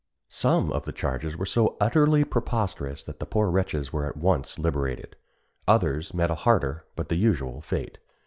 [0.31, 4.57] Some of the charges were so utterly preposterous that the poor wretches were at once
[4.57, 5.15] liberated;
[5.67, 7.99] others met a harder, but the usual fate.